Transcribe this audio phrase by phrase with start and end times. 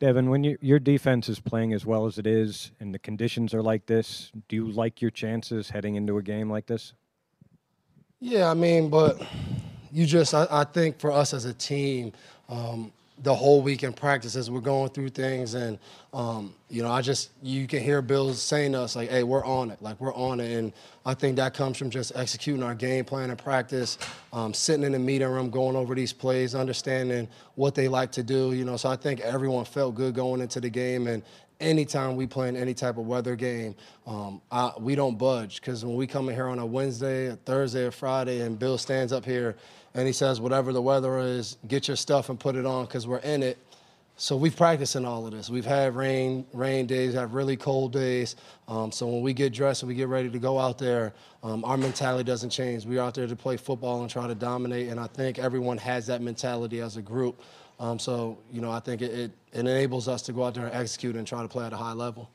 [0.00, 3.52] Devin, when you, your defense is playing as well as it is and the conditions
[3.52, 6.94] are like this, do you like your chances heading into a game like this?
[8.18, 9.22] Yeah, I mean, but
[9.92, 12.12] you just, I, I think for us as a team,
[12.48, 15.78] um, the whole week in practice as we're going through things, and
[16.12, 19.44] um, you know, I just you can hear Bill saying to us like, "Hey, we're
[19.44, 19.82] on it.
[19.82, 20.72] Like we're on it." And
[21.04, 23.98] I think that comes from just executing our game plan in practice,
[24.32, 28.22] um, sitting in the meeting room, going over these plays, understanding what they like to
[28.22, 28.52] do.
[28.52, 31.22] You know, so I think everyone felt good going into the game, and
[31.60, 33.74] anytime we play in any type of weather game,
[34.06, 37.36] um, I, we don't budge because when we come in here on a Wednesday, a
[37.36, 39.56] Thursday, or Friday, and Bill stands up here
[39.94, 43.06] and he says, whatever the weather is, get your stuff and put it on because
[43.06, 43.58] we're in it.
[44.16, 45.48] So we've practiced in all of this.
[45.48, 48.36] We've had rain, rain days, have really cold days.
[48.68, 51.64] Um, so when we get dressed and we get ready to go out there, um,
[51.64, 52.84] our mentality doesn't change.
[52.84, 54.88] We're out there to play football and try to dominate.
[54.88, 57.40] And I think everyone has that mentality as a group.
[57.80, 60.66] Um, so you know, I think it, it, it enables us to go out there
[60.66, 62.30] and execute and try to play at a high level.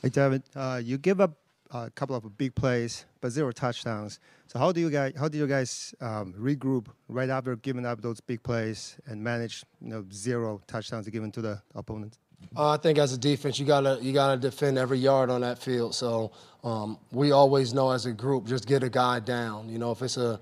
[0.00, 1.32] Hey, Devin, uh, you give up
[1.72, 4.20] a couple of big plays, but zero touchdowns.
[4.46, 8.00] So how do you guys how do you guys um, regroup right after giving up
[8.00, 12.18] those big plays and manage you know zero touchdowns given to the opponent?
[12.56, 15.58] Uh, I think as a defense, you gotta you gotta defend every yard on that
[15.58, 15.96] field.
[15.96, 16.30] So
[16.62, 19.68] um, we always know as a group, just get a guy down.
[19.68, 20.38] You know, if it's a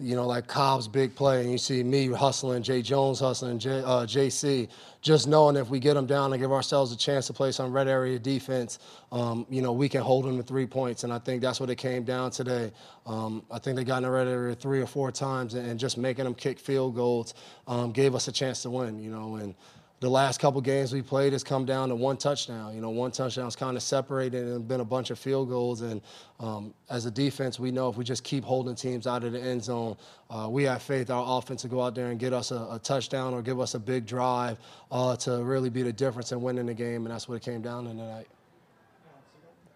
[0.00, 3.80] you know, like Cobb's big play, and you see me hustling, Jay Jones hustling, J,
[3.80, 4.68] uh, JC,
[5.00, 7.72] just knowing if we get them down and give ourselves a chance to play some
[7.72, 8.78] red area defense,
[9.10, 11.02] um, you know, we can hold them to three points.
[11.02, 12.72] And I think that's what it came down today.
[13.06, 15.80] Um, I think they got in the red area three or four times, and, and
[15.80, 17.34] just making them kick field goals
[17.66, 19.54] um, gave us a chance to win, you know, and
[20.00, 22.72] the last couple games we played has come down to one touchdown.
[22.74, 25.80] You know, one touchdown's kind of separated and been a bunch of field goals.
[25.80, 26.00] And
[26.38, 29.40] um, as a defense, we know if we just keep holding teams out of the
[29.40, 29.96] end zone,
[30.30, 32.80] uh, we have faith our offense to go out there and get us a, a
[32.82, 34.58] touchdown or give us a big drive
[34.92, 37.04] uh, to really be the difference in winning the game.
[37.04, 38.28] And that's what it came down to tonight.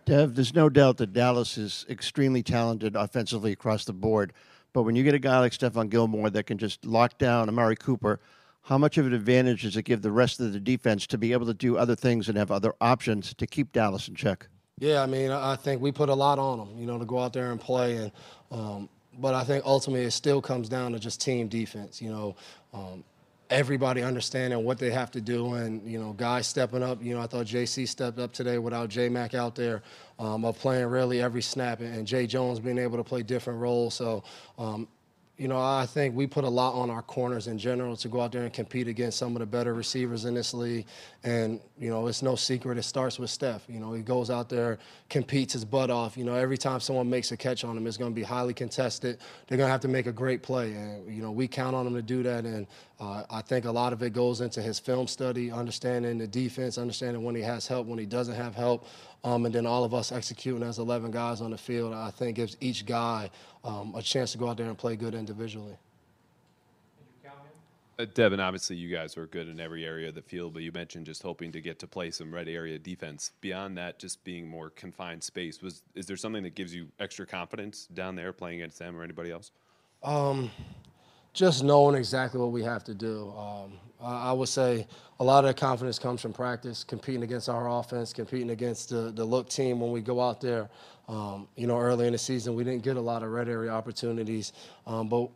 [0.05, 4.33] Dev, there's no doubt that Dallas is extremely talented offensively across the board.
[4.73, 7.77] But when you get a guy like Stephon Gilmore that can just lock down Amari
[7.77, 8.21] Cooper,
[8.63, 11.33] how much of an advantage does it give the rest of the defense to be
[11.33, 14.47] able to do other things and have other options to keep Dallas in check?
[14.79, 17.19] Yeah, I mean, I think we put a lot on them, you know, to go
[17.19, 17.97] out there and play.
[17.97, 18.13] And
[18.51, 22.01] um, but I think ultimately it still comes down to just team defense.
[22.01, 22.37] You know,
[22.73, 23.05] um,
[23.51, 27.03] everybody understanding what they have to do, and you know, guys stepping up.
[27.03, 29.83] You know, I thought JC stepped up today without J Mac out there,
[30.19, 33.95] um, of playing really every snap, and Jay Jones being able to play different roles.
[33.95, 34.25] So
[34.59, 34.89] um,
[35.39, 38.21] you know, I think we put a lot on our corners in general to go
[38.21, 40.87] out there and compete against some of the better receivers in this league.
[41.25, 43.65] And, you know, it's no secret it starts with Steph.
[43.67, 44.79] You know, he goes out there,
[45.09, 46.19] competes his butt off.
[46.19, 48.53] You know, every time someone makes a catch on him, it's going to be highly
[48.53, 49.19] contested.
[49.49, 50.75] They're going to have to make a great play.
[50.75, 52.45] And, you know, we count on him to do that.
[52.45, 52.67] And
[53.01, 56.77] uh, I think a lot of it goes into his film study, understanding the defense,
[56.77, 58.87] understanding when he has help, when he doesn't have help.
[59.25, 62.37] Um, and then all of us executing as 11 guys on the field, I think
[62.37, 63.31] gives each guy
[63.63, 65.77] um, a chance to go out there and play good individually.
[67.99, 70.73] Uh, Devin, obviously you guys are good in every area of the field, but you
[70.73, 73.33] mentioned just hoping to get to play some red area defense.
[73.41, 77.27] Beyond that, just being more confined space, was is there something that gives you extra
[77.27, 79.53] confidence down there playing against them or anybody else?
[80.03, 80.51] Um,
[81.33, 83.33] just knowing exactly what we have to do.
[83.37, 83.73] Um,
[84.03, 84.87] I would say
[85.21, 89.13] a lot of the confidence comes from practice, competing against our offense, competing against the,
[89.13, 90.69] the look team when we go out there.
[91.09, 93.71] Um, you know, early in the season, we didn't get a lot of red area
[93.71, 94.53] opportunities,
[94.87, 95.29] um, but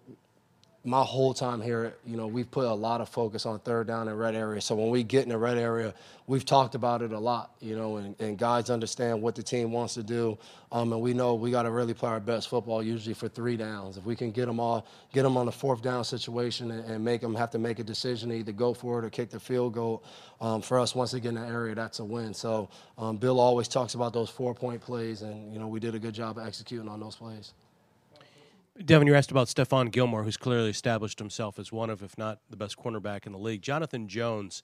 [0.87, 4.07] my whole time here, you know, we've put a lot of focus on third down
[4.07, 4.61] and red area.
[4.61, 5.93] So when we get in the red area,
[6.29, 9.73] we've talked about it a lot, you know, and, and guys understand what the team
[9.73, 10.39] wants to do.
[10.71, 13.57] Um, and we know we got to really play our best football usually for three
[13.57, 13.97] downs.
[13.97, 17.05] If we can get them all, get them on the fourth down situation and, and
[17.05, 19.41] make them have to make a decision to either go for it or kick the
[19.41, 20.05] field goal,
[20.41, 22.33] um, for us, once they get in that area, that's a win.
[22.33, 25.97] So um, Bill always talks about those four point plays, and, you know, we did
[25.97, 27.55] a good job of executing on those plays.
[28.85, 32.41] Devin, you asked about Stephon Gilmore, who's clearly established himself as one of, if not
[32.51, 33.63] the best cornerback in the league.
[33.63, 34.63] Jonathan Jones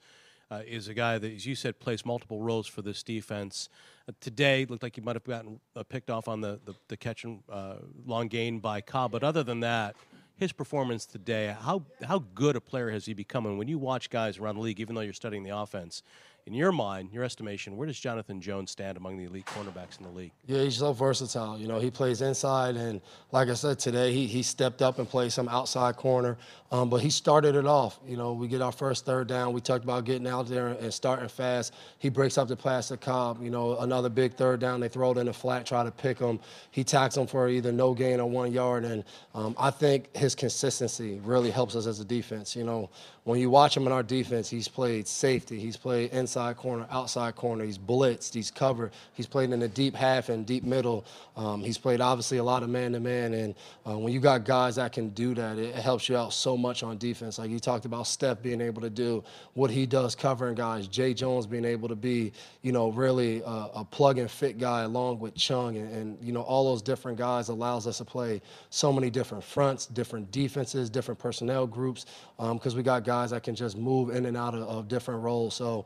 [0.51, 3.71] uh, is a guy that, as you said, plays multiple roles for this defense.
[4.07, 6.97] Uh, today, looked like he might have gotten uh, picked off on the, the, the
[6.97, 9.13] catch and uh, long gain by Cobb.
[9.13, 9.97] But other than that,
[10.37, 13.47] his performance today, how, how good a player has he become?
[13.47, 16.03] And when you watch guys around the league, even though you're studying the offense,
[16.45, 20.05] in your mind, your estimation, where does Jonathan Jones stand among the elite cornerbacks in
[20.05, 20.33] the league?
[20.45, 21.57] Yeah, he's so versatile.
[21.57, 23.01] You know, he plays inside, and
[23.31, 26.37] like I said today, he he stepped up and played some outside corner.
[26.73, 28.01] Um, but he started it off.
[28.07, 29.53] You know, we get our first third down.
[29.53, 31.75] We talked about getting out there and starting fast.
[31.99, 33.43] He breaks up the plastic Cobb.
[33.43, 34.81] You know, another big third down.
[34.81, 36.41] They throw it in the flat, try to pick him.
[36.71, 38.85] He tacks him for either no gain or one yard.
[38.85, 39.05] And
[39.35, 42.57] um, I think his consistency really helps us as a defense.
[42.57, 42.89] You know,
[43.25, 47.37] when you watch him in our defense, he's played safety, he's played inside corner, outside
[47.37, 51.05] corner, he's blitzed, he's covered, he's played in the deep half and deep middle.
[51.37, 53.55] Um, he's played obviously a lot of man to man, and
[53.87, 56.83] uh, when you got guys that can do that, it, helps you out so much
[56.83, 57.39] on defense.
[57.39, 59.25] Like you talked about Steph being able to do
[59.55, 62.33] what he does covering guys, Jay Jones being able to be,
[62.63, 66.33] you know, really a, a plug and fit guy along with Chung, and, and you
[66.33, 68.41] know all those different guys allows us to play
[68.71, 72.07] so many different fronts, different defenses, different personnel groups,
[72.37, 75.23] because um, we got guys that can just move in and out of, of different
[75.23, 75.55] roles.
[75.55, 75.85] So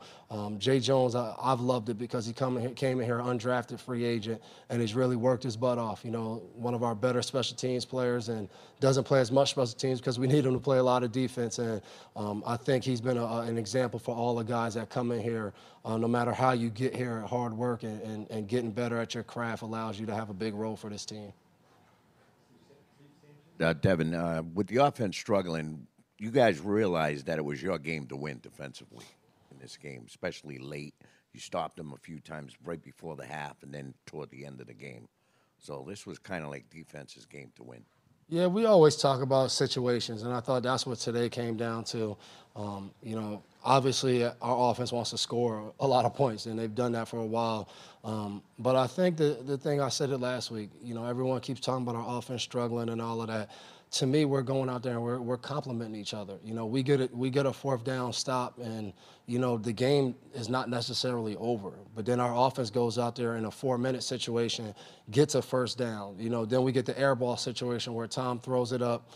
[0.59, 4.03] Jay Jones, I, have loved it because he come in, came in here undrafted free
[4.03, 6.03] agent and he's really worked his butt off.
[6.03, 8.49] You know, one of our better special teams players and
[8.79, 11.11] doesn't play as much special teams because we need him to play a lot of
[11.11, 11.59] defense.
[11.59, 11.81] And
[12.15, 15.21] um, I think he's been a, an example for all the guys that come in
[15.21, 15.53] here.
[15.85, 19.13] Uh, no matter how you get here, hard work and, and, and getting better at
[19.13, 21.31] your craft allows you to have a big role for this team.
[23.59, 25.87] Uh, Devin, uh, with the offense struggling,
[26.19, 29.05] you guys realized that it was your game to win defensively
[29.67, 30.95] this game, especially late.
[31.33, 34.61] You stopped them a few times right before the half and then toward the end
[34.61, 35.09] of the game.
[35.59, 37.83] So this was kind of like defense's game to win.
[38.29, 42.17] Yeah, we always talk about situations, and I thought that's what today came down to.
[42.55, 46.73] Um, you know, obviously our offense wants to score a lot of points, and they've
[46.73, 47.69] done that for a while.
[48.03, 50.69] Um, but I think the the thing I said it last week.
[50.81, 53.49] You know, everyone keeps talking about our offense struggling and all of that
[53.89, 56.37] to me, we're going out there and we're, we're complimenting each other.
[56.43, 58.91] You know, we get it, we get a fourth down stop, and
[59.27, 61.71] you know the game is not necessarily over.
[61.95, 64.75] But then our offense goes out there in a four-minute situation,
[65.11, 66.15] gets a first down.
[66.19, 69.09] You know, then we get the air ball situation where Tom throws it up,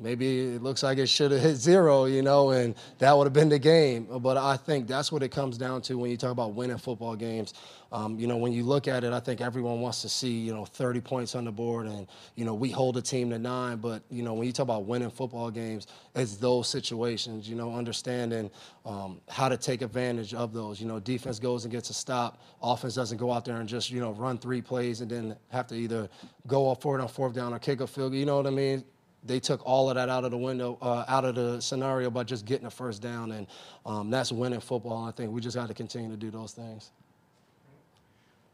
[0.00, 3.32] maybe it looks like it should have hit zero, you know, and that would have
[3.32, 4.06] been the game.
[4.20, 7.16] But I think that's what it comes down to when you talk about winning football
[7.16, 7.54] games.
[7.92, 10.54] Um, you know, when you look at it, I think everyone wants to see, you
[10.54, 12.06] know, 30 points on the board and,
[12.36, 13.78] you know, we hold a team to nine.
[13.78, 17.74] But, you know, when you talk about winning football games, it's those situations, you know,
[17.74, 18.50] understanding
[18.86, 20.80] um, how to take advantage of those.
[20.80, 22.40] You know, defense goes and gets a stop.
[22.62, 25.66] Offense doesn't go out there and just, you know, run three plays and then have
[25.68, 26.08] to either
[26.46, 28.14] go up for it on fourth down or kick a field.
[28.14, 28.84] You know what I mean?
[29.24, 32.24] They took all of that out of the window, uh, out of the scenario by
[32.24, 33.46] just getting a first down, and
[33.84, 35.04] um, that's winning football.
[35.04, 36.90] I think we just got to continue to do those things.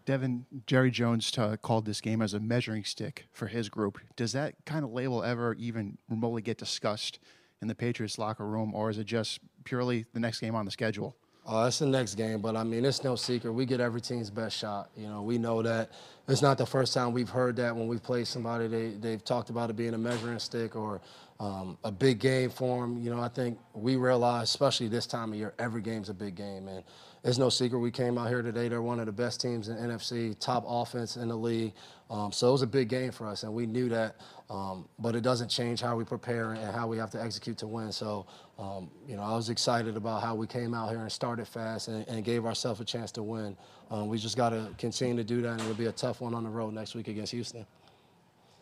[0.04, 3.98] Devin, Jerry Jones uh, called this game as a measuring stick for his group.
[4.14, 7.18] Does that kind of label ever even remotely get discussed
[7.60, 10.70] in the Patriots locker room, or is it just purely the next game on the
[10.70, 11.16] schedule?
[11.46, 13.52] Uh, it's the next game, but I mean, it's no secret.
[13.52, 14.90] We get every team's best shot.
[14.96, 15.90] You know, we know that.
[16.28, 18.66] It's not the first time we've heard that when we play somebody.
[18.66, 21.00] They they've talked about it being a measuring stick or
[21.38, 22.98] um, a big game for them.
[23.02, 26.34] You know, I think we realize, especially this time of year, every game's a big
[26.34, 26.82] game, and
[27.24, 27.78] it's no secret.
[27.78, 28.68] We came out here today.
[28.68, 31.72] They're one of the best teams in NFC, top offense in the league.
[32.08, 34.16] Um, so it was a big game for us, and we knew that.
[34.48, 37.66] Um, but it doesn't change how we prepare and how we have to execute to
[37.66, 37.90] win.
[37.90, 38.26] So,
[38.58, 41.88] um, you know, I was excited about how we came out here and started fast
[41.88, 43.56] and, and gave ourselves a chance to win.
[43.90, 46.32] Um, we just got to continue to do that, and it'll be a tough one
[46.32, 47.66] on the road next week against Houston.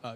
[0.02, 0.14] Uh,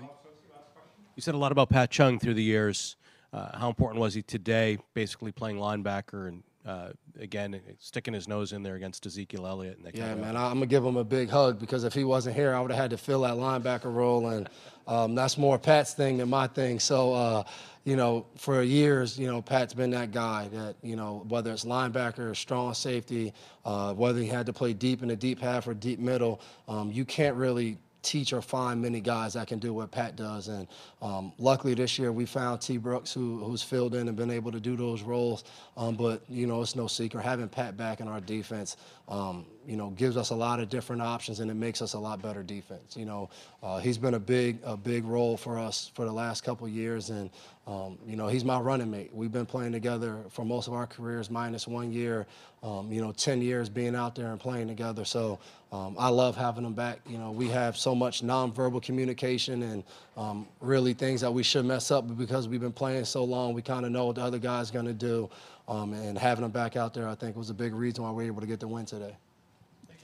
[1.18, 2.94] you said a lot about Pat Chung through the years.
[3.32, 8.52] Uh, how important was he today, basically playing linebacker and uh, again, sticking his nose
[8.52, 9.78] in there against Ezekiel Elliott.
[9.78, 12.54] And yeah, man, I'm gonna give him a big hug because if he wasn't here,
[12.54, 14.48] I would have had to fill that linebacker role, and
[14.86, 16.78] um, that's more Pat's thing than my thing.
[16.78, 17.42] So, uh,
[17.84, 21.64] you know, for years, you know, Pat's been that guy that you know, whether it's
[21.64, 23.32] linebacker, strong safety,
[23.64, 26.92] uh, whether he had to play deep in the deep half or deep middle, um,
[26.92, 27.76] you can't really
[28.08, 30.48] teach or find many guys that can do what Pat does.
[30.48, 30.66] And
[31.02, 32.78] um, luckily this year we found T.
[32.78, 35.44] Brooks who, who's filled in and been able to do those roles.
[35.76, 37.22] Um, but, you know, it's no secret.
[37.22, 38.76] Having Pat back in our defense,
[39.08, 41.98] um, you know, gives us a lot of different options and it makes us a
[41.98, 42.96] lot better defense.
[42.96, 43.28] You know,
[43.62, 47.10] uh, he's been a big, a big role for us for the last couple years.
[47.10, 47.28] And,
[47.66, 49.10] um, you know, he's my running mate.
[49.12, 52.26] We've been playing together for most of our careers, minus one year,
[52.62, 55.04] um, you know, 10 years being out there and playing together.
[55.04, 55.38] So
[55.70, 57.00] um, I love having him back.
[57.06, 59.84] You know, we have so much nonverbal communication and
[60.16, 63.52] um, really things that we should mess up, but because we've been playing so long,
[63.52, 65.28] we kind of know what the other guy's going to do.
[65.68, 68.24] Um, and having him back out there, I think, was a big reason why we
[68.24, 69.14] were able to get the win today.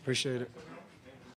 [0.04, 0.50] Appreciate it.